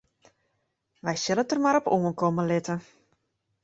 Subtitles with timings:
[1.05, 2.75] Wy sille it der mar op oankomme litte.